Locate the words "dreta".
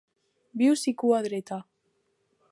1.27-1.59